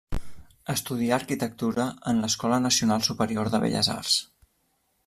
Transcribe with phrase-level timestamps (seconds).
[0.73, 4.19] Estudià Arquitectura en l'Escola Nacional Superior de Belles Arts.